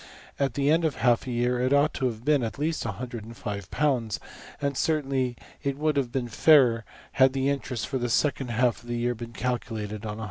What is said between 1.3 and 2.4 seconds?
year it ought to have